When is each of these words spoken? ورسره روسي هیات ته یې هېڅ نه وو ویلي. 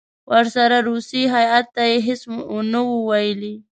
ورسره 0.31 0.77
روسي 0.89 1.21
هیات 1.35 1.65
ته 1.75 1.81
یې 1.89 1.97
هېڅ 2.07 2.21
نه 2.73 2.79
وو 2.87 2.97
ویلي. 3.09 3.55